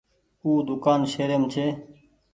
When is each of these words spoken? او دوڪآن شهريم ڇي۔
او 0.43 0.49
دوڪآن 0.67 0.99
شهريم 1.13 1.43
ڇي۔ 1.53 1.65